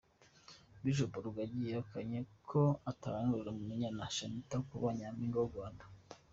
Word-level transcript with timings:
Bishop 0.83 1.11
Rugagi 1.25 1.61
yahakanye 1.71 2.19
ko 2.49 2.61
atahanuriye 2.91 3.49
Umunyana 3.51 4.05
Shanitah 4.15 4.61
kuba 4.69 4.87
Nyampinga 4.97 5.37
w’u 5.41 5.51
Rwanda. 5.53 5.83